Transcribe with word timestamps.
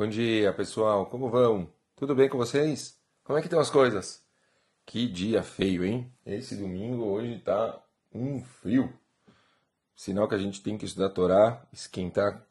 Bom 0.00 0.08
dia, 0.08 0.50
pessoal. 0.54 1.04
Como 1.04 1.28
vão? 1.28 1.68
Tudo 1.94 2.14
bem 2.14 2.26
com 2.26 2.38
vocês? 2.38 2.98
Como 3.22 3.38
é 3.38 3.42
que 3.42 3.48
estão 3.48 3.60
as 3.60 3.68
coisas? 3.68 4.24
Que 4.86 5.06
dia 5.06 5.42
feio, 5.42 5.84
hein? 5.84 6.10
Esse 6.24 6.56
domingo 6.56 7.04
hoje 7.04 7.38
tá 7.40 7.78
um 8.10 8.40
frio. 8.42 8.90
Sinal 9.94 10.26
que 10.26 10.34
a 10.34 10.38
gente 10.38 10.62
tem 10.62 10.78
que 10.78 10.86
estudar 10.86 11.08
a 11.08 11.10
Torá, 11.10 11.62
esquentar 11.70 12.42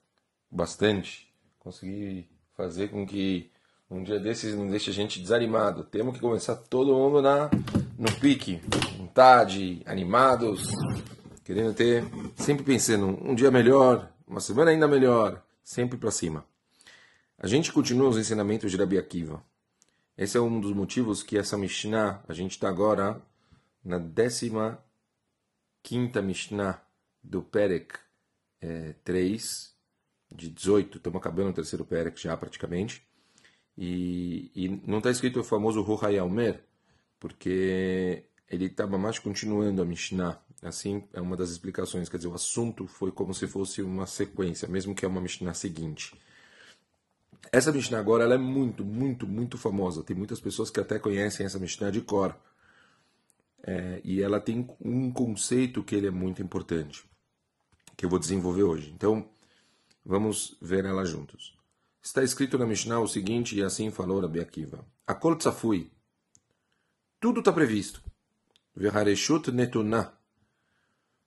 bastante, 0.52 1.34
conseguir 1.58 2.30
fazer 2.56 2.90
com 2.90 3.04
que 3.04 3.50
um 3.90 4.04
dia 4.04 4.20
desses 4.20 4.54
não 4.54 4.68
deixe 4.68 4.92
a 4.92 4.94
gente 4.94 5.20
desanimado. 5.20 5.84
Temos 5.84 6.14
que 6.14 6.22
começar 6.22 6.56
todo 6.56 6.94
mundo 6.94 7.20
na 7.20 7.50
no 7.98 8.14
pique, 8.20 8.62
vontade, 8.96 9.82
animados, 9.88 10.68
querendo 11.44 11.74
ter, 11.74 12.04
sempre 12.36 12.64
pensando 12.64 13.08
um 13.08 13.34
dia 13.34 13.50
melhor, 13.50 14.08
uma 14.28 14.40
semana 14.40 14.70
ainda 14.70 14.88
melhor, 14.88 15.44
sempre 15.64 15.98
para 15.98 16.12
cima. 16.12 16.46
A 17.42 17.48
gente 17.48 17.72
continua 17.72 18.10
os 18.10 18.18
ensinamentos 18.18 18.70
de 18.70 18.76
Rabi 18.76 18.98
Akiva. 18.98 19.42
Esse 20.18 20.38
é 20.38 20.42
um 20.42 20.60
dos 20.60 20.74
motivos 20.74 21.24
que 21.24 21.38
essa 21.38 21.58
Mishnah, 21.58 22.22
a 22.28 22.34
gente 22.34 22.52
está 22.52 22.68
agora 22.68 23.22
na 23.82 23.98
15 23.98 24.52
quinta 25.82 26.22
Mishnah 26.22 26.84
do 27.24 27.42
Perek 27.42 27.98
é, 28.60 28.94
3, 29.06 29.74
de 30.30 30.50
18, 30.50 30.98
estamos 30.98 31.18
acabando 31.18 31.52
o 31.52 31.54
terceiro 31.54 31.86
Perek 31.86 32.22
já 32.22 32.36
praticamente, 32.36 33.08
e, 33.78 34.52
e 34.54 34.68
não 34.86 34.98
está 34.98 35.10
escrito 35.10 35.40
o 35.40 35.44
famoso 35.44 35.82
Ruhayalmer, 35.82 36.62
porque 37.22 38.26
ele 38.50 38.66
estava 38.66 38.98
mais 38.98 39.18
continuando 39.18 39.82
a 39.82 39.86
Mishnah, 39.86 40.42
assim 40.62 41.08
é 41.14 41.22
uma 41.22 41.38
das 41.38 41.52
explicações, 41.52 42.10
quer 42.10 42.18
dizer, 42.18 42.28
o 42.28 42.34
assunto 42.34 42.86
foi 42.86 43.14
como 43.14 43.34
se 43.34 43.48
fosse 43.48 43.82
uma 43.82 44.06
sequência, 44.06 44.68
mesmo 44.68 44.94
que 44.94 45.06
é 45.06 45.08
uma 45.08 45.22
Mishnah 45.22 45.54
seguinte. 45.54 46.20
Essa 47.52 47.72
Mishnah 47.72 48.00
agora 48.00 48.24
ela 48.24 48.36
é 48.36 48.38
muito, 48.38 48.84
muito, 48.86 49.28
muito 49.28 49.58
famosa. 49.58 50.04
Tem 50.04 50.16
muitas 50.16 50.40
pessoas 50.40 50.70
que 50.70 50.80
até 50.80 51.00
conhecem 51.00 51.46
essa 51.46 51.60
Mishnah 51.60 51.92
de 51.92 52.02
cor. 52.02 52.38
É, 53.64 54.02
e 54.04 54.22
ela 54.22 54.40
tem 54.40 54.68
um 54.80 55.12
conceito 55.12 55.84
que 55.84 55.96
ele 55.96 56.08
é 56.08 56.12
muito 56.12 56.42
importante, 56.42 57.04
que 57.98 58.06
eu 58.06 58.10
vou 58.10 58.20
desenvolver 58.20 58.64
hoje. 58.64 58.92
Então, 58.96 59.30
vamos 60.06 60.58
ver 60.62 60.86
ela 60.86 61.06
juntos. 61.06 61.58
Está 62.02 62.24
escrito 62.24 62.58
na 62.58 62.66
Mishnah 62.66 63.00
o 63.00 63.08
seguinte, 63.08 63.58
e 63.58 63.64
assim 63.64 63.92
falou 63.92 64.22
Rabi 64.22 64.40
Akiva. 64.40 64.86
Akol 65.06 65.36
tzafui. 65.36 65.92
Tudo 67.20 67.40
está 67.40 67.52
previsto. 67.52 68.02
Verhareshut 68.76 69.52
netunah. 69.52 70.14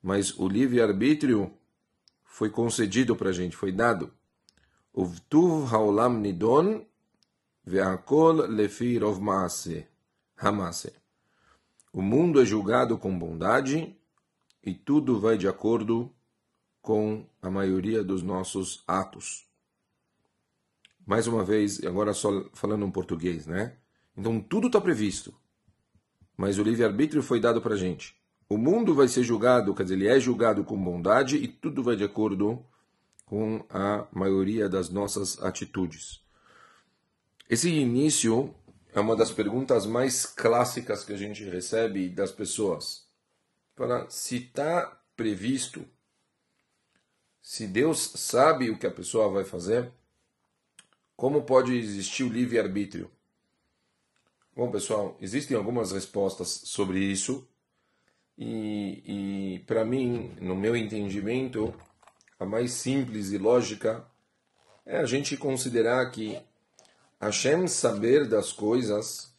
Mas 0.02 0.36
o 0.38 0.48
livre-arbítrio 0.48 1.52
foi 2.24 2.48
concedido 2.48 3.14
para 3.14 3.28
a 3.28 3.32
gente, 3.32 3.56
foi 3.56 3.70
dado. 3.70 4.12
Uvtuv 4.94 5.72
haolam 5.72 6.20
nidon 6.20 6.84
ve'akol 7.64 8.46
lefi 8.48 8.98
rov 8.98 9.20
maase. 9.20 9.86
Hamase. 10.36 10.92
O 11.92 12.02
mundo 12.02 12.40
é 12.40 12.44
julgado 12.44 12.98
com 12.98 13.18
bondade 13.18 13.96
e 14.62 14.74
tudo 14.74 15.20
vai 15.20 15.38
de 15.38 15.48
acordo 15.48 16.12
com 16.80 17.24
a 17.40 17.50
maioria 17.50 18.02
dos 18.02 18.22
nossos 18.22 18.82
atos. 18.86 19.46
Mais 21.06 21.26
uma 21.26 21.44
vez, 21.44 21.82
agora 21.84 22.12
só 22.12 22.48
falando 22.52 22.84
em 22.84 22.90
português, 22.90 23.46
né? 23.46 23.76
Então 24.16 24.40
tudo 24.40 24.66
está 24.66 24.80
previsto, 24.80 25.34
mas 26.36 26.58
o 26.58 26.62
livre-arbítrio 26.62 27.22
foi 27.22 27.40
dado 27.40 27.62
para 27.62 27.74
a 27.74 27.78
gente. 27.78 28.14
O 28.48 28.58
mundo 28.58 28.94
vai 28.94 29.08
ser 29.08 29.22
julgado, 29.22 29.74
quer 29.74 29.84
dizer, 29.84 29.94
ele 29.94 30.08
é 30.08 30.20
julgado 30.20 30.64
com 30.64 30.76
bondade 30.76 31.36
e 31.36 31.48
tudo 31.48 31.82
vai 31.82 31.96
de 31.96 32.04
acordo 32.04 32.64
com 33.32 33.64
a 33.70 34.06
maioria 34.12 34.68
das 34.68 34.90
nossas 34.90 35.42
atitudes. 35.42 36.20
Esse 37.48 37.70
início 37.70 38.54
é 38.92 39.00
uma 39.00 39.16
das 39.16 39.30
perguntas 39.30 39.86
mais 39.86 40.26
clássicas 40.26 41.02
que 41.02 41.14
a 41.14 41.16
gente 41.16 41.42
recebe 41.42 42.10
das 42.10 42.30
pessoas. 42.30 43.06
Para 43.74 44.06
se 44.10 44.36
está 44.36 45.00
previsto, 45.16 45.82
se 47.40 47.66
Deus 47.66 48.00
sabe 48.16 48.68
o 48.68 48.76
que 48.76 48.86
a 48.86 48.90
pessoa 48.90 49.30
vai 49.30 49.44
fazer, 49.44 49.90
como 51.16 51.44
pode 51.44 51.74
existir 51.74 52.24
o 52.24 52.28
livre-arbítrio? 52.28 53.10
Bom, 54.54 54.70
pessoal, 54.70 55.16
existem 55.22 55.56
algumas 55.56 55.90
respostas 55.90 56.48
sobre 56.66 56.98
isso. 56.98 57.48
E, 58.36 59.54
e 59.54 59.58
para 59.60 59.86
mim, 59.86 60.36
no 60.38 60.54
meu 60.54 60.76
entendimento, 60.76 61.74
a 62.42 62.46
mais 62.46 62.72
simples 62.72 63.30
e 63.30 63.38
lógica 63.38 64.04
é 64.84 64.96
a 64.96 65.06
gente 65.06 65.36
considerar 65.36 66.10
que 66.10 66.40
Hashem 67.20 67.68
saber 67.68 68.26
das 68.26 68.52
coisas 68.52 69.32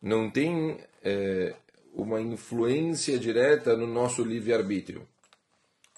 não 0.00 0.30
tem 0.30 0.78
é, 1.02 1.54
uma 1.94 2.20
influência 2.20 3.18
direta 3.18 3.74
no 3.74 3.86
nosso 3.86 4.22
livre-arbítrio. 4.22 5.08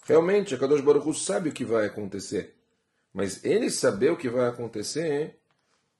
Realmente, 0.05 0.55
a 0.55 0.59
Kadosh 0.59 0.81
Baruch 0.81 1.09
Hu 1.09 1.13
sabe 1.13 1.49
o 1.49 1.53
que 1.53 1.65
vai 1.65 1.87
acontecer, 1.87 2.55
mas 3.13 3.45
ele 3.45 3.69
saber 3.69 4.13
o 4.13 4.17
que 4.17 4.29
vai 4.29 4.49
acontecer, 4.49 5.37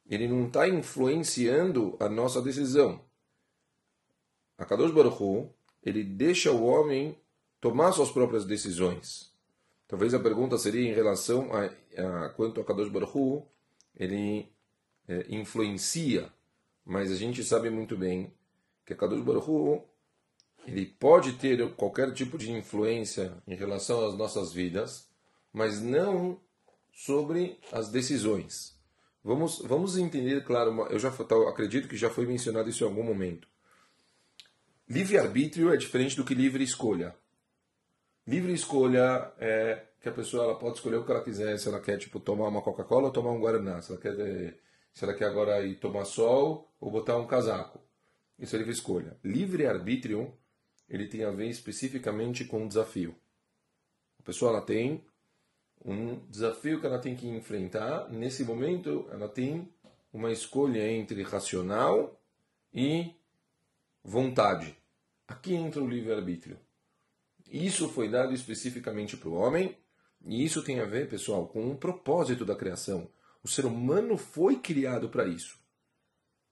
ele 0.09 0.29
não 0.29 0.47
está 0.47 0.69
influenciando 0.69 1.97
a 1.99 2.09
nossa 2.09 2.41
decisão. 2.41 3.05
A 4.57 4.65
Kadosh 4.65 4.93
Baruch 4.93 5.21
Hu, 5.21 5.53
ele 5.83 6.05
deixa 6.05 6.53
o 6.53 6.65
homem 6.65 7.19
tomar 7.61 7.91
suas 7.91 8.13
próprias 8.13 8.45
decisões. 8.45 9.37
Talvez 9.89 10.13
a 10.13 10.21
pergunta 10.21 10.59
seria 10.59 10.87
em 10.87 10.93
relação 10.93 11.49
a, 11.51 11.65
a 11.65 12.29
quanto 12.29 12.61
a 12.61 12.65
Kadosh 12.65 12.91
Baruch 12.91 13.17
Hu, 13.17 13.49
ele 13.97 14.53
é, 15.09 15.27
influencia, 15.31 16.31
mas 16.85 17.11
a 17.11 17.17
gente 17.17 17.43
sabe 17.43 17.71
muito 17.71 17.97
bem 17.97 18.31
que 18.85 18.93
a 18.93 18.97
Kadosh 18.97 19.23
Baruch 19.23 19.51
Hu, 19.51 19.83
ele 20.67 20.85
pode 20.85 21.33
ter 21.33 21.75
qualquer 21.75 22.13
tipo 22.13 22.37
de 22.37 22.53
influência 22.53 23.33
em 23.47 23.57
relação 23.57 24.07
às 24.07 24.15
nossas 24.15 24.53
vidas, 24.53 25.09
mas 25.51 25.81
não 25.81 26.39
sobre 26.93 27.59
as 27.73 27.89
decisões. 27.89 28.79
Vamos, 29.25 29.59
vamos 29.61 29.97
entender, 29.97 30.45
claro, 30.45 30.87
eu 30.91 30.99
já 30.99 31.09
acredito 31.49 31.89
que 31.89 31.97
já 31.97 32.11
foi 32.11 32.27
mencionado 32.27 32.69
isso 32.69 32.85
em 32.85 32.87
algum 32.87 33.03
momento. 33.03 33.49
Livre-arbítrio 34.87 35.73
é 35.73 35.77
diferente 35.77 36.17
do 36.17 36.25
que 36.25 36.35
livre 36.35 36.63
escolha. 36.63 37.17
Livre 38.29 38.53
escolha 38.53 39.33
é 39.39 39.87
que 40.03 40.09
a 40.11 40.13
pessoa 40.13 40.45
ela 40.45 40.59
pode 40.59 40.75
escolher 40.75 40.97
o 40.97 41.05
que 41.07 41.11
ela 41.11 41.25
quiser, 41.25 41.59
se 41.59 41.67
ela 41.67 41.81
quer 41.81 41.97
tipo 41.97 42.21
tomar 42.21 42.49
uma 42.49 42.61
Coca-Cola 42.61 43.07
ou 43.07 43.11
tomar 43.11 43.31
um 43.31 43.41
Guaraná, 43.41 43.81
se 43.81 43.91
ela 43.91 43.99
quer 43.99 44.59
se 44.93 45.03
ela 45.03 45.15
quer 45.15 45.25
agora 45.25 45.65
ir 45.65 45.77
tomar 45.77 46.05
sol 46.05 46.71
ou 46.79 46.91
botar 46.91 47.17
um 47.17 47.27
casaco. 47.27 47.81
Isso 48.39 48.55
é 48.55 48.59
livre 48.59 48.75
escolha. 48.75 49.17
Livre 49.25 49.67
arbítrio 49.67 50.31
ele 50.91 51.07
tem 51.07 51.25
a 51.25 51.31
ver 51.31 51.49
especificamente 51.49 52.45
com 52.45 52.65
um 52.65 52.69
desafio. 52.69 53.17
A 54.21 54.23
pessoa 54.23 54.51
ela 54.51 54.61
tem 54.61 55.03
um 55.83 56.17
desafio 56.29 56.81
que 56.81 56.87
ela 56.87 56.99
tem 56.99 57.17
que 57.17 57.27
enfrentar. 57.27 58.11
Nesse 58.11 58.45
momento, 58.45 59.09
ela 59.11 59.31
tem 59.31 59.73
uma 60.13 60.31
escolha 60.31 60.87
entre 60.87 61.23
racional 61.23 62.21
e 62.75 63.15
vontade. 64.05 64.77
Aqui 65.27 65.55
entra 65.55 65.81
o 65.81 65.89
livre-arbítrio. 65.89 66.59
Isso 67.51 67.89
foi 67.89 68.09
dado 68.09 68.35
especificamente 68.35 69.17
para 69.17 69.29
o 69.29 69.35
homem, 69.35 69.77
e 70.25 70.45
isso 70.45 70.63
tem 70.63 70.81
a 70.81 70.85
ver, 70.85 71.09
pessoal, 71.09 71.47
com 71.47 71.71
o 71.71 71.77
propósito 71.77 72.45
da 72.45 72.55
criação. 72.55 73.09
O 73.43 73.49
ser 73.49 73.65
humano 73.65 74.17
foi 74.17 74.57
criado 74.57 75.09
para 75.09 75.27
isso. 75.27 75.59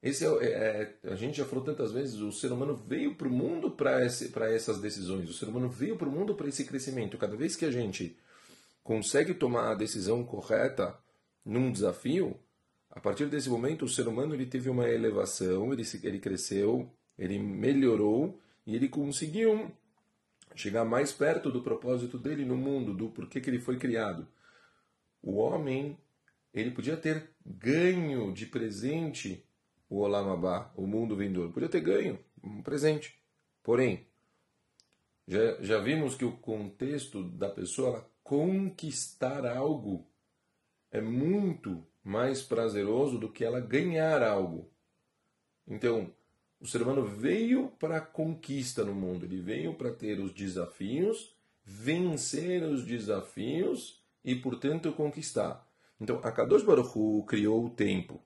Esse 0.02 0.24
é, 0.24 0.28
é, 0.28 0.96
é, 1.02 1.12
a 1.12 1.16
gente 1.16 1.36
já 1.36 1.44
falou 1.44 1.64
tantas 1.64 1.90
vezes, 1.92 2.20
o 2.20 2.30
ser 2.30 2.52
humano 2.52 2.76
veio 2.76 3.14
para 3.16 3.26
o 3.26 3.30
mundo 3.30 3.70
para 3.70 4.00
essas 4.00 4.80
decisões, 4.80 5.28
o 5.28 5.32
ser 5.32 5.48
humano 5.48 5.68
veio 5.68 5.96
para 5.96 6.08
o 6.08 6.12
mundo 6.12 6.34
para 6.34 6.48
esse 6.48 6.64
crescimento. 6.64 7.18
Cada 7.18 7.36
vez 7.36 7.56
que 7.56 7.64
a 7.64 7.70
gente 7.70 8.16
consegue 8.84 9.34
tomar 9.34 9.72
a 9.72 9.74
decisão 9.74 10.24
correta 10.24 10.96
num 11.44 11.72
desafio, 11.72 12.38
a 12.90 13.00
partir 13.00 13.26
desse 13.26 13.50
momento 13.50 13.84
o 13.84 13.88
ser 13.88 14.06
humano 14.06 14.32
ele 14.32 14.46
teve 14.46 14.70
uma 14.70 14.88
elevação, 14.88 15.72
ele, 15.72 15.82
ele 16.04 16.20
cresceu, 16.20 16.88
ele 17.18 17.38
melhorou 17.38 18.38
e 18.64 18.76
ele 18.76 18.88
conseguiu 18.88 19.72
chegar 20.54 20.84
mais 20.84 21.12
perto 21.12 21.50
do 21.50 21.62
propósito 21.62 22.18
dele 22.18 22.44
no 22.44 22.56
mundo, 22.56 22.94
do 22.94 23.10
porquê 23.10 23.40
que 23.40 23.50
ele 23.50 23.58
foi 23.58 23.78
criado. 23.78 24.26
O 25.22 25.36
homem, 25.36 25.98
ele 26.52 26.70
podia 26.70 26.96
ter 26.96 27.30
ganho 27.44 28.32
de 28.32 28.46
presente 28.46 29.44
o 29.88 29.98
Olamabá, 29.98 30.72
o 30.76 30.86
mundo 30.86 31.16
vindouro. 31.16 31.52
Podia 31.52 31.68
ter 31.68 31.80
ganho, 31.80 32.18
um 32.42 32.62
presente. 32.62 33.20
Porém, 33.62 34.06
já, 35.26 35.60
já 35.60 35.78
vimos 35.78 36.14
que 36.14 36.24
o 36.24 36.36
contexto 36.36 37.22
da 37.22 37.48
pessoa 37.48 38.08
conquistar 38.22 39.46
algo 39.46 40.06
é 40.90 41.00
muito 41.00 41.86
mais 42.02 42.42
prazeroso 42.42 43.18
do 43.18 43.30
que 43.30 43.44
ela 43.44 43.60
ganhar 43.60 44.22
algo. 44.22 44.70
Então, 45.66 46.12
o 46.60 46.66
ser 46.66 46.82
humano 46.82 47.04
veio 47.04 47.68
para 47.78 47.98
a 47.98 48.00
conquista 48.00 48.84
no 48.84 48.94
mundo, 48.94 49.24
ele 49.24 49.40
veio 49.40 49.74
para 49.74 49.92
ter 49.92 50.18
os 50.18 50.32
desafios, 50.32 51.34
vencer 51.64 52.62
os 52.62 52.84
desafios 52.84 54.00
e, 54.24 54.34
portanto, 54.34 54.92
conquistar. 54.92 55.66
Então, 56.00 56.20
a 56.22 56.30
Kadosh 56.30 56.62
Baruch 56.62 56.96
Hu 56.96 57.24
criou 57.24 57.66
o 57.66 57.70
tempo. 57.70 58.20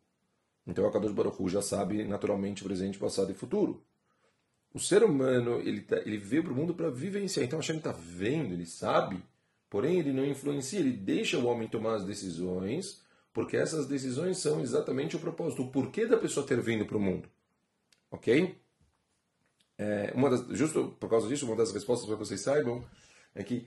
Então, 0.67 0.87
a 0.87 0.93
Kadosh 0.93 1.13
Baruch 1.13 1.41
Hu 1.41 1.49
já 1.49 1.63
sabe 1.63 2.05
naturalmente 2.05 2.63
presente, 2.63 2.99
passado 2.99 3.31
e 3.31 3.35
futuro. 3.35 3.83
O 4.73 4.79
ser 4.79 5.03
humano, 5.03 5.59
ele, 5.61 5.81
tá, 5.81 5.97
ele 5.99 6.17
veio 6.17 6.45
para 6.45 6.53
o 6.53 6.57
mundo 6.57 6.75
para 6.75 6.91
vivenciar. 6.91 7.45
Então, 7.45 7.59
Hashem 7.59 7.79
está 7.79 7.93
vendo, 7.93 8.53
ele 8.53 8.67
sabe, 8.67 9.23
porém 9.69 9.99
ele 9.99 10.13
não 10.13 10.25
influencia, 10.25 10.79
ele 10.79 10.93
deixa 10.93 11.39
o 11.39 11.47
homem 11.47 11.69
tomar 11.69 11.95
as 11.95 12.05
decisões, 12.05 13.03
porque 13.33 13.57
essas 13.57 13.87
decisões 13.89 14.39
são 14.39 14.61
exatamente 14.61 15.17
o 15.17 15.21
propósito, 15.21 15.63
o 15.63 15.71
porquê 15.71 16.07
da 16.07 16.17
pessoa 16.17 16.47
ter 16.47 16.61
vindo 16.61 16.87
para 16.87 16.97
o 16.97 17.01
mundo. 17.01 17.29
Ok? 18.11 18.59
É, 19.79 20.13
uma 20.15 20.29
das, 20.29 20.47
justo 20.57 20.97
por 21.01 21.09
causa 21.09 21.29
disso, 21.29 21.47
uma 21.47 21.57
das 21.57 21.73
respostas 21.73 22.07
para 22.07 22.17
vocês 22.17 22.41
saibam 22.41 22.85
é 23.35 23.43
que, 23.43 23.67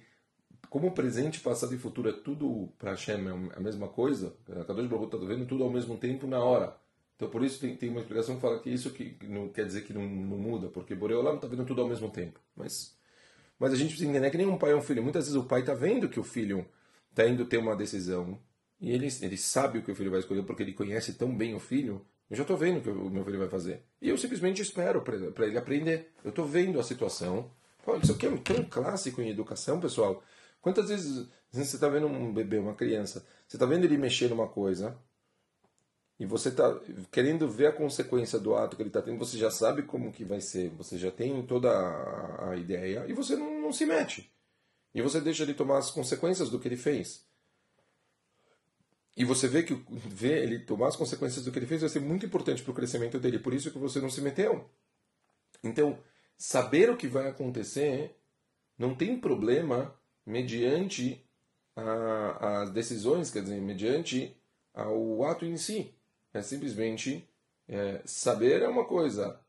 como 0.70 0.92
presente, 0.92 1.40
passado 1.40 1.74
e 1.74 1.78
futuro 1.78 2.10
é 2.10 2.14
tudo 2.14 2.70
para 2.78 2.92
Hashem 2.92 3.28
é 3.28 3.58
a 3.58 3.60
mesma 3.60 3.88
coisa, 3.88 4.36
cada 4.46 4.74
dois 4.74 4.92
está 4.92 5.18
vendo 5.18 5.46
tudo 5.46 5.64
ao 5.64 5.70
mesmo 5.70 5.98
tempo 5.98 6.28
na 6.28 6.40
hora. 6.44 6.78
Então, 7.16 7.30
por 7.30 7.44
isso, 7.44 7.60
tem, 7.60 7.76
tem 7.76 7.90
uma 7.90 8.00
explicação 8.00 8.36
que 8.36 8.42
fala 8.42 8.60
que 8.60 8.70
isso 8.70 8.92
que 8.92 9.18
não 9.28 9.48
quer 9.50 9.66
dizer 9.66 9.84
que 9.84 9.94
não, 9.94 10.04
não 10.04 10.38
muda, 10.38 10.68
porque 10.68 10.96
Boreolam 10.96 11.36
está 11.36 11.48
vendo 11.48 11.66
tudo 11.66 11.82
ao 11.82 11.88
mesmo 11.88 12.10
tempo. 12.10 12.40
Mas, 12.56 12.98
mas 13.58 13.72
a 13.72 13.76
gente 13.76 13.90
precisa 13.90 14.10
entender 14.10 14.30
que 14.30 14.38
nem 14.38 14.48
um 14.48 14.58
pai 14.58 14.72
é 14.72 14.76
um 14.76 14.82
filho. 14.82 15.02
Muitas 15.04 15.26
vezes 15.26 15.40
o 15.40 15.46
pai 15.46 15.62
está 15.62 15.74
vendo 15.74 16.10
que 16.10 16.20
o 16.20 16.24
filho 16.24 16.66
está 17.10 17.28
indo 17.28 17.46
ter 17.46 17.58
uma 17.58 17.76
decisão 17.76 18.40
e 18.82 18.92
ele, 18.92 19.08
ele 19.22 19.38
sabe 19.38 19.80
o 19.80 19.84
que 19.84 19.92
o 19.92 19.96
filho 19.96 20.12
vai 20.12 20.20
escolher 20.20 20.44
porque 20.44 20.64
ele 20.64 20.74
conhece 20.74 21.14
tão 21.14 21.34
bem 21.36 21.56
o 21.56 21.60
filho. 21.60 22.06
Eu 22.34 22.38
já 22.38 22.42
estou 22.42 22.58
vendo 22.58 22.80
o 22.80 22.82
que 22.82 22.90
o 22.90 23.12
meu 23.12 23.24
filho 23.24 23.38
vai 23.38 23.48
fazer. 23.48 23.84
E 24.02 24.10
eu 24.10 24.18
simplesmente 24.18 24.60
espero 24.60 25.04
para 25.04 25.46
ele 25.46 25.56
aprender. 25.56 26.12
Eu 26.24 26.32
estou 26.32 26.48
vendo 26.48 26.80
a 26.80 26.84
situação. 26.84 27.52
Isso 28.02 28.14
aqui 28.14 28.26
é 28.26 28.36
tão 28.38 28.64
clássico 28.66 29.22
em 29.22 29.30
educação, 29.30 29.80
pessoal. 29.80 30.24
Quantas 30.60 30.90
vezes 30.90 31.28
você 31.52 31.76
está 31.76 31.88
vendo 31.88 32.08
um 32.08 32.34
bebê, 32.34 32.58
uma 32.58 32.74
criança, 32.74 33.24
você 33.48 33.56
está 33.56 33.68
vendo 33.68 33.84
ele 33.84 34.00
mexer 34.00 34.30
numa 34.30 34.48
coisa, 34.48 34.98
e 36.20 36.26
você 36.26 36.50
está 36.50 36.76
querendo 37.12 37.48
ver 37.48 37.68
a 37.68 37.72
consequência 37.72 38.40
do 38.40 38.56
ato 38.56 38.76
que 38.76 38.82
ele 38.82 38.90
está 38.90 39.04
tendo, 39.04 39.20
você 39.20 39.38
já 39.38 39.52
sabe 39.52 39.84
como 39.84 40.12
que 40.12 40.26
vai 40.26 40.42
ser, 40.42 40.72
você 40.72 40.98
já 40.98 41.12
tem 41.12 41.46
toda 41.46 41.70
a 42.50 42.56
ideia 42.56 43.06
e 43.08 43.14
você 43.14 43.36
não, 43.36 43.62
não, 43.62 43.72
se 43.72 43.86
mete. 43.86 44.34
E 44.92 45.04
você 45.04 45.22
deixa 45.22 45.44
ele 45.44 45.54
tomar 45.54 45.78
as 45.78 45.92
consequências 45.92 46.50
do 46.50 46.60
que 46.60 46.68
ele 46.68 46.78
fez. 46.78 47.28
E 49.16 49.24
você 49.24 49.48
vê 49.48 49.62
que 49.64 49.74
ele 50.22 50.60
tomar 50.60 50.88
as 50.88 50.96
consequências 50.96 51.46
do 51.46 51.52
que 51.52 51.60
ele 51.60 51.68
fez 51.68 51.82
vai 51.82 51.90
ser 51.90 52.00
muito 52.00 52.26
importante 52.26 52.64
para 52.64 52.72
o 52.72 52.76
crescimento 52.76 53.20
dele, 53.20 53.38
por 53.38 53.54
isso 53.54 53.72
que 53.72 53.78
você 53.78 54.02
não 54.02 54.10
se 54.10 54.22
meteu. 54.22 54.68
Então, 55.64 56.00
saber 56.36 56.90
o 56.90 56.98
que 56.98 57.08
vai 57.08 57.28
acontecer 57.28 58.16
não 58.78 58.96
tem 58.96 59.20
problema 59.20 59.96
mediante 60.26 61.24
as 61.76 62.72
decisões, 62.72 63.32
quer 63.32 63.44
dizer, 63.44 63.62
mediante 63.62 64.36
ao 64.74 65.24
ato 65.24 65.46
em 65.46 65.58
si. 65.58 65.94
É 66.34 66.42
simplesmente 66.42 67.28
é, 67.68 68.02
saber 68.06 68.62
é 68.62 68.68
uma 68.68 68.86
coisa, 68.86 69.40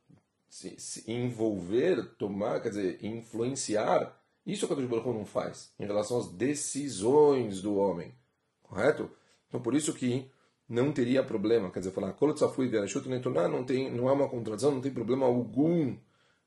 se, 0.49 0.78
se, 0.78 1.10
envolver, 1.10 2.14
tomar, 2.17 2.60
quer 2.60 2.69
dizer, 2.69 3.05
influenciar, 3.05 4.20
isso 4.46 4.64
é 4.64 4.72
o 4.72 4.76
que 4.76 4.82
o 4.82 4.88
Baruch 4.88 5.08
não 5.08 5.25
faz 5.25 5.72
em 5.78 5.87
relação 5.87 6.19
às 6.19 6.28
decisões 6.28 7.62
do 7.62 7.76
homem, 7.76 8.14
correto? 8.62 9.10
Então 9.55 9.62
por 9.62 9.77
isso 9.77 9.95
que 9.95 10.29
não 10.69 10.91
teria 10.91 11.23
problema, 11.23 11.71
quer 11.71 11.79
dizer, 11.79 11.93
falar 11.93 12.12
não 13.49 13.65
tem, 13.65 13.89
não 13.89 14.09
é 14.09 14.12
uma 14.12 14.29
contradição, 14.29 14.73
não 14.73 14.81
tem 14.81 14.93
problema 14.93 15.27
algum. 15.27 15.97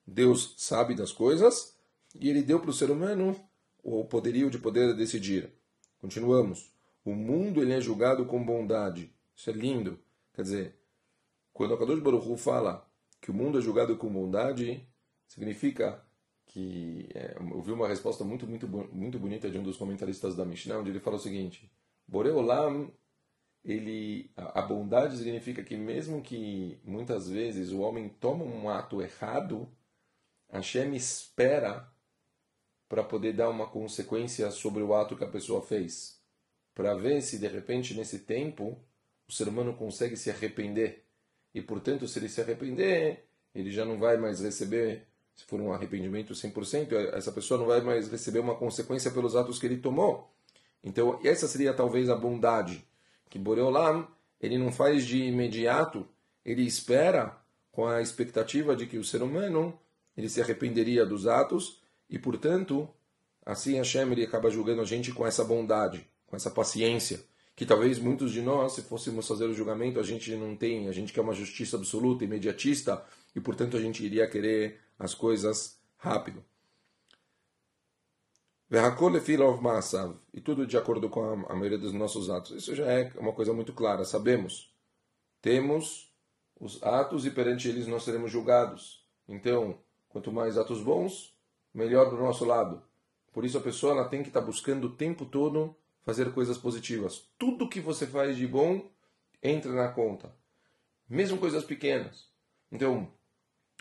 Deus 0.05 0.55
sabe 0.57 0.93
das 0.93 1.13
coisas 1.13 1.73
e 2.13 2.29
ele 2.29 2.43
deu 2.43 2.59
para 2.59 2.69
o 2.69 2.73
ser 2.73 2.91
humano 2.91 3.33
o 3.81 4.03
poderio 4.03 4.49
de 4.49 4.59
poder 4.59 4.93
decidir. 4.93 5.49
Continuamos. 6.01 6.69
O 7.05 7.15
mundo 7.15 7.61
ele 7.61 7.71
é 7.71 7.79
julgado 7.79 8.25
com 8.25 8.43
bondade. 8.43 9.09
Isso 9.33 9.49
é 9.49 9.53
lindo. 9.53 9.97
Quer 10.33 10.41
dizer, 10.41 10.75
quando 11.53 11.75
o 11.75 11.77
Kadosh 11.77 12.01
Baruch 12.01 12.37
fala 12.37 12.85
que 13.21 13.31
o 13.31 13.33
mundo 13.33 13.57
é 13.57 13.61
julgado 13.61 13.95
com 13.95 14.11
bondade, 14.11 14.85
significa 15.29 16.03
que 16.47 17.07
é, 17.15 17.37
eu 17.39 17.61
vi 17.61 17.71
uma 17.71 17.87
resposta 17.87 18.25
muito 18.25 18.45
muito 18.45 18.67
muito 18.67 19.17
bonita 19.17 19.49
de 19.49 19.57
um 19.57 19.63
dos 19.63 19.77
comentaristas 19.77 20.35
da 20.35 20.43
Mishnah, 20.43 20.79
onde 20.79 20.89
ele 20.89 20.99
fala 20.99 21.15
o 21.15 21.19
seguinte: 21.19 21.71
Boreolam, 22.07 22.91
ele 23.63 24.31
a, 24.35 24.61
bondade 24.61 25.17
significa 25.17 25.61
que 25.61 25.75
mesmo 25.75 26.21
que 26.21 26.79
muitas 26.83 27.29
vezes 27.29 27.71
o 27.71 27.79
homem 27.79 28.07
toma 28.07 28.45
um 28.45 28.69
ato 28.69 29.01
errado, 29.01 29.67
Hashem 30.49 30.95
espera 30.95 31.91
para 32.87 33.03
poder 33.03 33.33
dar 33.33 33.49
uma 33.49 33.67
consequência 33.67 34.49
sobre 34.51 34.81
o 34.81 34.93
ato 34.95 35.17
que 35.17 35.23
a 35.23 35.29
pessoa 35.29 35.61
fez, 35.61 36.21
para 36.73 36.95
ver 36.95 37.21
se 37.21 37.37
de 37.37 37.47
repente 37.47 37.93
nesse 37.93 38.19
tempo 38.19 38.79
o 39.27 39.31
ser 39.31 39.49
humano 39.49 39.75
consegue 39.75 40.15
se 40.15 40.29
arrepender. 40.29 41.05
E, 41.53 41.61
portanto, 41.61 42.07
se 42.07 42.19
ele 42.19 42.29
se 42.29 42.39
arrepender, 42.39 43.25
ele 43.53 43.71
já 43.71 43.83
não 43.83 43.99
vai 43.99 44.15
mais 44.15 44.39
receber, 44.39 45.07
se 45.35 45.43
for 45.45 45.59
um 45.59 45.73
arrependimento 45.73 46.33
100%, 46.33 46.93
essa 47.13 47.31
pessoa 47.31 47.59
não 47.59 47.67
vai 47.67 47.81
mais 47.81 48.07
receber 48.09 48.39
uma 48.39 48.55
consequência 48.55 49.11
pelos 49.11 49.35
atos 49.35 49.59
que 49.59 49.65
ele 49.65 49.77
tomou. 49.77 50.31
Então, 50.87 51.19
essa 51.21 51.49
seria 51.49 51.73
talvez 51.73 52.09
a 52.09 52.15
bondade, 52.15 52.81
que 53.29 53.37
Boreolam, 53.37 54.07
ele 54.39 54.57
não 54.57 54.71
faz 54.71 55.05
de 55.05 55.21
imediato, 55.21 56.07
ele 56.45 56.61
espera 56.61 57.37
com 57.73 57.85
a 57.85 58.01
expectativa 58.01 58.73
de 58.73 58.87
que 58.87 58.97
o 58.97 59.03
ser 59.03 59.21
humano 59.21 59.77
ele 60.15 60.29
se 60.29 60.41
arrependeria 60.41 61.05
dos 61.05 61.27
atos 61.27 61.81
e, 62.09 62.17
portanto, 62.17 62.87
assim 63.45 63.75
Hashem 63.75 64.09
ele 64.13 64.23
acaba 64.23 64.49
julgando 64.49 64.81
a 64.81 64.85
gente 64.85 65.11
com 65.11 65.27
essa 65.27 65.43
bondade, 65.43 66.07
com 66.25 66.37
essa 66.37 66.49
paciência 66.49 67.19
que 67.53 67.65
talvez 67.65 67.99
muitos 67.99 68.31
de 68.31 68.41
nós, 68.41 68.73
se 68.73 68.83
fôssemos 68.83 69.27
fazer 69.27 69.45
o 69.45 69.53
julgamento, 69.53 69.99
a 69.99 70.03
gente 70.03 70.33
não 70.35 70.55
tem, 70.55 70.87
a 70.87 70.93
gente 70.93 71.11
quer 71.11 71.21
uma 71.21 71.33
justiça 71.33 71.75
absoluta, 71.75 72.23
imediatista, 72.23 73.03
e 73.35 73.41
portanto 73.41 73.75
a 73.75 73.81
gente 73.81 74.05
iria 74.05 74.25
querer 74.25 74.79
as 74.97 75.13
coisas 75.13 75.77
rápido. 75.97 76.41
E 80.33 80.41
tudo 80.41 80.67
de 80.67 80.77
acordo 80.77 81.09
com 81.09 81.21
a, 81.47 81.55
maioria 81.55 81.77
dos 81.77 81.93
nossos 81.93 82.29
atos. 82.29 82.51
Isso 82.51 82.75
já 82.75 82.85
é 82.85 83.11
uma 83.17 83.31
coisa 83.31 83.53
muito 83.53 83.71
clara, 83.71 84.03
sabemos. 84.03 84.73
Temos 85.41 86.11
os 86.59 86.83
atos 86.83 87.25
e 87.25 87.31
perante 87.31 87.69
eles 87.69 87.87
nós 87.87 88.03
seremos 88.03 88.29
julgados. 88.29 89.05
Então, 89.27 89.79
quanto 90.09 90.33
mais 90.33 90.57
atos 90.57 90.81
bons, 90.81 91.33
melhor 91.73 92.09
para 92.09 92.19
o 92.19 92.25
nosso 92.25 92.43
lado. 92.43 92.81
Por 93.31 93.45
isso 93.45 93.57
a 93.57 93.61
pessoa 93.61 93.93
ela 93.93 94.09
tem 94.09 94.21
que 94.21 94.29
estar 94.29 94.41
buscando 94.41 94.87
o 94.87 94.95
tempo 94.95 95.25
todo 95.25 95.75
fazer 96.03 96.33
coisas 96.33 96.57
positivas. 96.57 97.29
Tudo 97.37 97.69
que 97.69 97.79
você 97.79 98.07
faz 98.07 98.35
de 98.35 98.47
bom 98.47 98.89
entra 99.41 99.71
na 99.71 99.89
conta. 99.89 100.33
Mesmo 101.07 101.37
coisas 101.37 101.63
pequenas. 101.63 102.27
Então, 102.71 103.11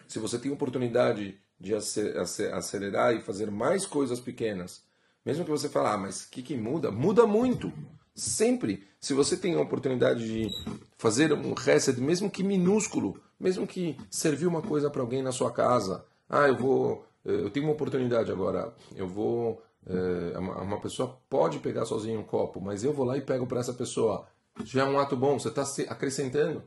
se 0.06 0.18
você 0.18 0.38
tem 0.38 0.52
oportunidade 0.52 1.40
de 1.58 1.74
acelerar 1.74 3.14
e 3.14 3.20
fazer 3.20 3.50
mais 3.50 3.86
coisas 3.86 4.20
pequenas, 4.20 4.82
mesmo 5.24 5.44
que 5.44 5.50
você 5.50 5.68
fale, 5.68 5.88
ah, 5.88 5.96
mas 5.96 6.24
o 6.24 6.30
que, 6.30 6.42
que 6.42 6.56
muda? 6.56 6.90
Muda 6.90 7.26
muito. 7.26 7.72
Sempre. 8.14 8.86
Se 9.00 9.12
você 9.12 9.36
tem 9.36 9.54
a 9.54 9.60
oportunidade 9.60 10.26
de 10.26 10.48
fazer 10.96 11.32
um 11.32 11.52
reset, 11.52 12.00
mesmo 12.00 12.30
que 12.30 12.42
minúsculo, 12.42 13.20
mesmo 13.38 13.66
que 13.66 13.96
servir 14.10 14.46
uma 14.46 14.62
coisa 14.62 14.88
para 14.88 15.02
alguém 15.02 15.22
na 15.22 15.32
sua 15.32 15.52
casa, 15.52 16.04
ah, 16.28 16.46
eu 16.46 16.56
vou, 16.56 17.06
eu 17.24 17.50
tenho 17.50 17.66
uma 17.66 17.74
oportunidade 17.74 18.30
agora, 18.30 18.72
eu 18.94 19.06
vou 19.06 19.62
é, 19.86 20.38
uma 20.38 20.80
pessoa 20.80 21.20
pode 21.30 21.60
pegar 21.60 21.84
sozinha 21.84 22.18
um 22.18 22.24
copo, 22.24 22.60
mas 22.60 22.82
eu 22.82 22.92
vou 22.92 23.06
lá 23.06 23.16
e 23.16 23.20
pego 23.20 23.46
para 23.46 23.60
essa 23.60 23.72
pessoa. 23.72 24.26
Já 24.64 24.82
é 24.82 24.88
um 24.88 24.98
ato 24.98 25.16
bom, 25.16 25.38
você 25.38 25.48
está 25.48 25.62
acrescentando. 25.88 26.62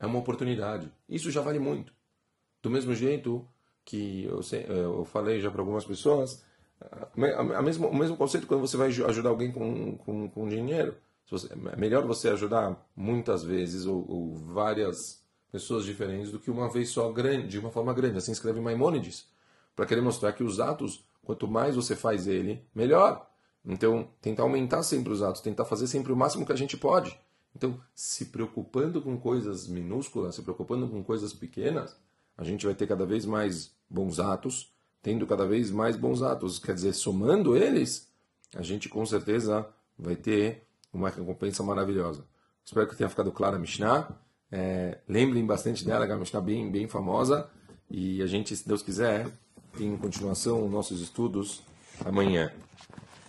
É 0.00 0.06
uma 0.06 0.18
oportunidade. 0.18 0.90
Isso 1.08 1.30
já 1.30 1.42
vale 1.42 1.58
muito. 1.58 1.92
Do 2.62 2.70
mesmo 2.70 2.94
jeito 2.94 3.46
que 3.84 4.24
eu, 4.24 4.40
é, 4.52 4.84
eu 4.84 5.04
falei 5.04 5.40
já 5.40 5.50
para 5.50 5.60
algumas 5.60 5.84
pessoas, 5.84 6.44
a 6.80 7.62
mesmo, 7.62 7.88
o 7.88 7.94
mesmo 7.94 8.16
conceito 8.16 8.46
quando 8.46 8.60
você 8.60 8.76
vai 8.76 8.88
ajudar 8.88 9.28
alguém 9.28 9.52
com, 9.52 9.96
com, 9.98 10.28
com 10.28 10.48
dinheiro. 10.48 10.96
Você, 11.30 11.48
é 11.52 11.76
melhor 11.76 12.06
você 12.06 12.28
ajudar 12.28 12.76
muitas 12.94 13.42
vezes 13.42 13.86
ou, 13.86 14.04
ou, 14.08 14.34
várias 14.34 15.22
pessoas 15.50 15.84
diferentes 15.84 16.30
do 16.30 16.38
que 16.38 16.50
uma 16.50 16.68
vez 16.68 16.90
só 16.90 17.10
grande, 17.10 17.48
de 17.48 17.58
uma 17.58 17.70
forma 17.70 17.94
grande. 17.94 18.18
Assim 18.18 18.32
escreve 18.32 18.60
Maimônides, 18.60 19.26
para 19.74 19.86
querer 19.86 20.02
mostrar 20.02 20.32
que 20.32 20.42
os 20.42 20.60
atos 20.60 21.04
Quanto 21.24 21.46
mais 21.46 21.76
você 21.76 21.94
faz 21.94 22.26
ele, 22.26 22.64
melhor. 22.74 23.28
Então, 23.64 24.08
tentar 24.20 24.42
aumentar 24.42 24.82
sempre 24.82 25.12
os 25.12 25.22
atos, 25.22 25.40
tentar 25.40 25.64
fazer 25.64 25.86
sempre 25.86 26.12
o 26.12 26.16
máximo 26.16 26.44
que 26.44 26.52
a 26.52 26.56
gente 26.56 26.76
pode. 26.76 27.16
Então, 27.54 27.80
se 27.94 28.26
preocupando 28.26 29.00
com 29.00 29.16
coisas 29.16 29.68
minúsculas, 29.68 30.34
se 30.34 30.42
preocupando 30.42 30.88
com 30.88 31.02
coisas 31.04 31.32
pequenas, 31.32 31.96
a 32.36 32.44
gente 32.44 32.66
vai 32.66 32.74
ter 32.74 32.86
cada 32.86 33.04
vez 33.04 33.24
mais 33.24 33.74
bons 33.88 34.18
atos, 34.18 34.72
tendo 35.02 35.26
cada 35.26 35.46
vez 35.46 35.70
mais 35.70 35.96
bons 35.96 36.22
atos. 36.22 36.58
Quer 36.58 36.74
dizer, 36.74 36.92
somando 36.92 37.56
eles, 37.56 38.08
a 38.54 38.62
gente 38.62 38.88
com 38.88 39.04
certeza 39.04 39.66
vai 39.98 40.16
ter 40.16 40.66
uma 40.92 41.08
recompensa 41.08 41.62
maravilhosa. 41.62 42.24
Espero 42.64 42.86
que 42.86 42.96
tenha 42.96 43.08
ficado 43.08 43.32
clara 43.32 43.56
a 43.56 43.58
Mishnah. 43.58 44.08
É, 44.50 44.98
lembrem 45.08 45.44
bastante 45.44 45.84
dela, 45.84 46.06
que 46.06 46.12
é 46.12 46.14
uma 46.14 46.20
Mishnah 46.20 46.40
bem, 46.40 46.70
bem 46.70 46.88
famosa. 46.88 47.50
E 47.90 48.22
a 48.22 48.26
gente, 48.26 48.56
se 48.56 48.66
Deus 48.66 48.82
quiser, 48.82 49.28
tem 49.76 49.96
continuação 49.96 50.68
nossos 50.68 51.00
estudos 51.00 51.62
amanhã. 52.04 52.52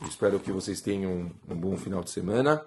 espero 0.07 0.39
que 0.39 0.51
vocês 0.51 0.81
tenham 0.81 1.31
um 1.47 1.55
bom 1.55 1.77
final 1.77 2.03
de 2.03 2.09
semana 2.09 2.65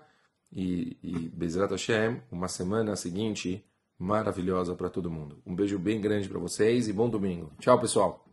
e, 0.53 0.97
e 1.03 1.29
Bezerra 1.29 1.69
Hashem, 1.69 2.21
uma 2.31 2.49
semana 2.49 2.97
seguinte 2.97 3.65
maravilhosa 3.99 4.75
para 4.75 4.91
todo 4.91 5.11
mundo. 5.11 5.39
Um 5.47 5.55
beijo 5.55 5.79
bem 5.79 6.01
grande 6.01 6.29
para 6.29 6.39
vocês 6.39 6.89
e 6.89 6.93
bom 6.93 7.09
domingo. 7.09 7.51
Tchau, 7.59 7.79
pessoal. 7.79 8.27